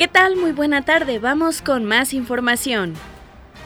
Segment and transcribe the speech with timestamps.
[0.00, 0.34] ¿Qué tal?
[0.34, 1.18] Muy buena tarde.
[1.18, 2.94] Vamos con más información.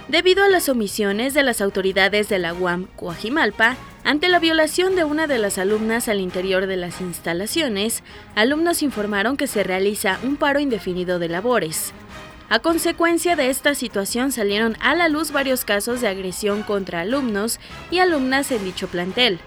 [0.08, 5.04] Debido a las omisiones de las autoridades de la UAM Coajimalpa, ante la violación de
[5.04, 8.02] una de las alumnas al interior de las instalaciones,
[8.34, 11.92] alumnos informaron que se realiza un paro indefinido de labores.
[12.48, 17.60] A consecuencia de esta situación salieron a la luz varios casos de agresión contra alumnos
[17.92, 19.38] y alumnas en dicho plantel.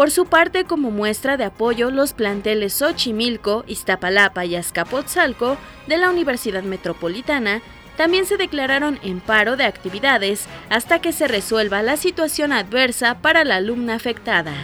[0.00, 5.58] Por su parte, como muestra de apoyo, los planteles Xochimilco, Iztapalapa y Azcapotzalco
[5.88, 7.60] de la Universidad Metropolitana
[7.98, 13.44] también se declararon en paro de actividades hasta que se resuelva la situación adversa para
[13.44, 14.54] la alumna afectada.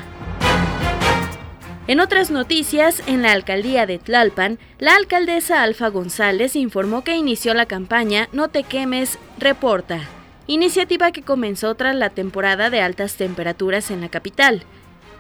[1.87, 7.53] En otras noticias, en la alcaldía de Tlalpan, la alcaldesa Alfa González informó que inició
[7.53, 10.01] la campaña No te quemes, reporta,
[10.47, 14.65] iniciativa que comenzó tras la temporada de altas temperaturas en la capital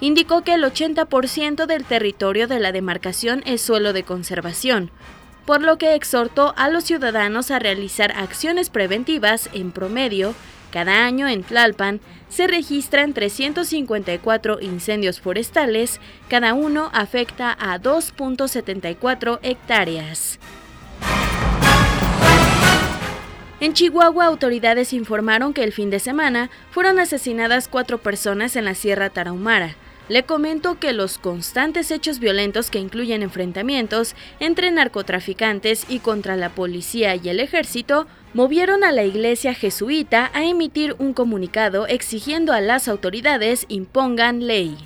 [0.00, 4.90] indicó que el 80% del territorio de la demarcación es suelo de conservación,
[5.44, 10.34] por lo que exhortó a los ciudadanos a realizar acciones preventivas en promedio.
[10.72, 20.38] Cada año en Tlalpan se registran 354 incendios forestales, cada uno afecta a 2.74 hectáreas.
[23.58, 28.74] En Chihuahua, autoridades informaron que el fin de semana fueron asesinadas cuatro personas en la
[28.74, 29.76] Sierra Tarahumara,
[30.08, 36.50] le comento que los constantes hechos violentos que incluyen enfrentamientos entre narcotraficantes y contra la
[36.50, 42.60] policía y el ejército movieron a la iglesia jesuita a emitir un comunicado exigiendo a
[42.60, 44.76] las autoridades impongan ley.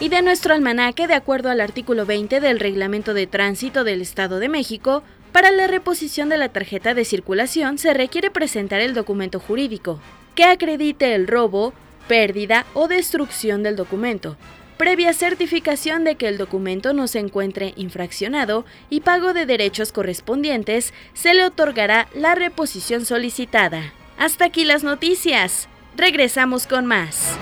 [0.00, 4.38] Y de nuestro almanaque, de acuerdo al artículo 20 del Reglamento de Tránsito del Estado
[4.38, 5.02] de México,
[5.34, 9.98] para la reposición de la tarjeta de circulación se requiere presentar el documento jurídico
[10.36, 11.74] que acredite el robo,
[12.06, 14.36] pérdida o destrucción del documento,
[14.76, 20.94] previa certificación de que el documento no se encuentre infraccionado y pago de derechos correspondientes,
[21.14, 23.92] se le otorgará la reposición solicitada.
[24.16, 25.68] Hasta aquí las noticias.
[25.96, 27.36] Regresamos con más.